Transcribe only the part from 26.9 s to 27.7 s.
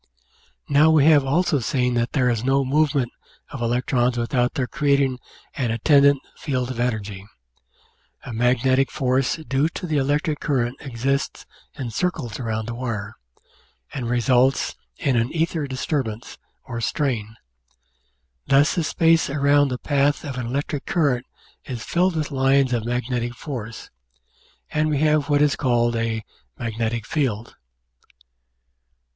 field."